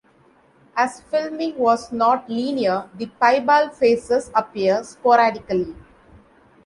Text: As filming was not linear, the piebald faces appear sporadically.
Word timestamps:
As 0.75 0.99
filming 0.99 1.59
was 1.59 1.91
not 1.91 2.27
linear, 2.27 2.89
the 2.95 3.05
piebald 3.05 3.75
faces 3.75 4.31
appear 4.33 4.83
sporadically. 4.83 5.75